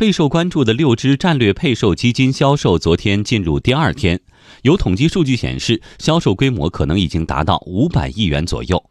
[0.00, 4.18] 备受关注的六只战略配售基金销售昨天进入第二天，
[4.62, 8.82] 有统计数据显示，销售规模可能已经达到五百亿元左右。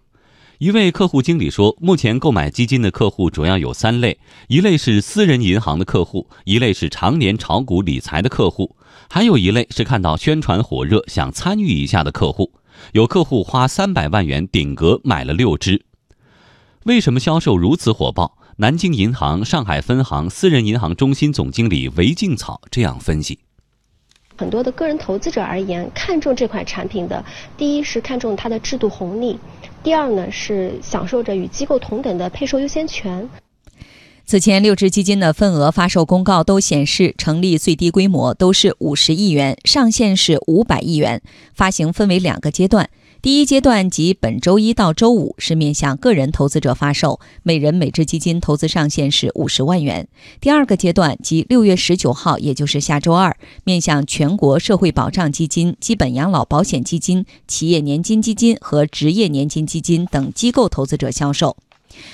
[0.60, 4.20] 一位客户经理说，目前购买基金的客户主要有三类：
[4.50, 8.76] 一类是私人银行的客户，一类是常年炒股理财的客户，
[9.10, 12.54] 还有一类是看到宣传火热想参与一下的客户。
[12.92, 15.84] 有客户花三百万元顶格买了六只。
[16.84, 18.38] 为什么销售如此火爆？
[18.62, 23.40] 南京银行上海分行私人银行中心总经理韦静草这样分析。
[24.36, 27.24] 很多的个人投资者而言，看中这款产品的，
[27.56, 29.40] 第一是看中它的制度红利，
[29.82, 33.30] 第二呢是享受着与机构同等的配售优先权。
[34.26, 41.22] 此前六只基金的份额发售公告都显示，成立最低规模都是五十亿元，上限是五百亿元，
[41.54, 42.90] 发行分为两个阶段。
[43.22, 50.08] 第一阶段即本周一到周五是面向个人投资者发售，每人每只基金投资上限是五十万元。
[50.40, 61.58] 第二个阶段即六月十九号，也就是下周二，面向全国社会保障基金、基本养老保险基金、企业年金基金和职业年金基金等机构投资者销售。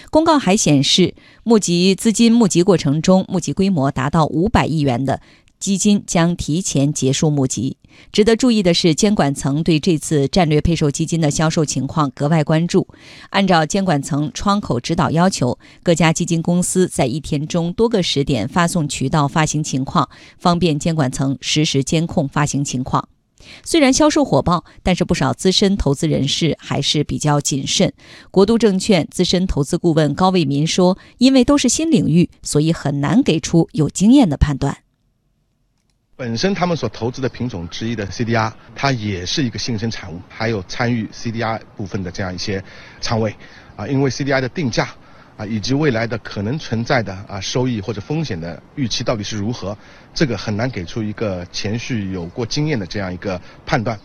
[0.09, 5.21] 公告还显示，募集资金募集过程中，募集规模达到五百亿元的。
[5.65, 7.77] 基金将提前结束募集。
[8.11, 12.87] 值得注意的是，监管层对这次战略配售基金的销售情况格外关注。
[13.31, 23.09] 按照监管层窗口指导要求，各家基金公司在一天中多个时点发送渠道发行情况，方便监管层实时监控发行情况。
[23.63, 27.91] 虽然销售火爆，但是不少资深投资人士还是比较谨慎。
[28.29, 34.77] 国都证券资深投资顾问高卫民说：“因为都是新领域，所以很难给出有经验的判断。”
[36.17, 42.63] 本身他们所投资的品种之一的 CDR，它也是一个新生产物，还有参与 CDR 部分的这样一些
[43.01, 43.35] 仓位，
[43.75, 44.87] 啊，因为 CDR 的定价，
[45.35, 49.77] 啊，以及未来的可能存在的啊收益或者风险的预期到底是如何，
[50.13, 53.99] 这个很难给出一个前序有过经验的这样一个判断。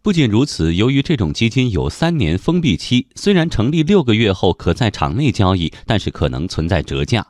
[0.00, 7.26] 不仅如此，由于这种基金有三年封闭期，虽然成立六个月后可在场内交易，但是可能存在折价。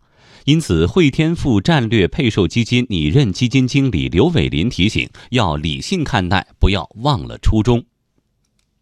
[0.51, 7.85] 因此，汇添富战略配售基金拟任基金经理刘伟林提醒：要理性看待，不要忘了初衷。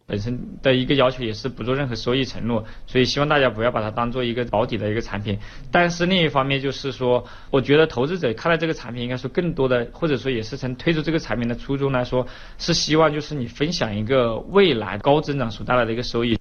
[0.06, 5.38] 本身的一个要求也是不做任何收益承诺，所以希望大家不要把它当做一个保底的一个产品。
[5.70, 16.38] 但是另一方面就是说，我觉得投资者看待这个产品，应该说更多的，或者说也是从推出这个产品的初衷来说，是希望就是你分享一个未来高增长所带来的一个收益。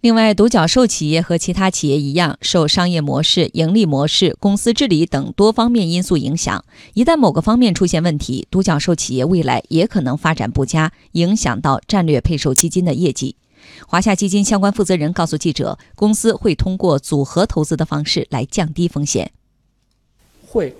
[0.00, 6.64] 另外，独角兽企业和其他企业一样，受商业模式、盈利模式、公司治理等多方面因素影响。
[6.94, 13.34] 一旦某个方面出现问题，独角兽企业未来也可能发展不佳，影响到战略配售基金的业绩。
[13.88, 19.32] 华夏基金相关负责人告诉记者，公司会通过组合投资的方式来降低风险，
[20.46, 20.72] 会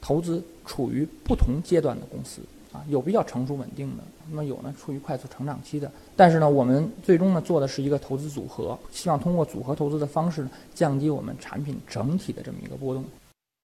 [0.00, 2.40] 投资处于不同阶段的公司。
[2.72, 13.04] 啊，有比较成熟稳定的，那么有呢处于快速成长期的，但是呢，我们最终呢做的是一个投资组合，希望通过组合投资的方式呢，降低我们产品整体的这么一个波动。